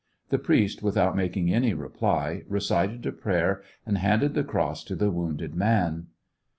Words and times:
The 0.29 0.39
priest, 0.39 0.81
without 0.81 1.15
making 1.15 1.53
any 1.53 1.75
reply, 1.75 2.41
recited 2.47 3.05
a 3.05 3.11
prayer 3.11 3.61
and 3.85 3.99
handed 3.99 4.33
the 4.33 4.43
cross 4.43 4.83
to 4.85 4.95
the 4.95 5.11
wounded 5.11 5.53
man. 5.53 6.07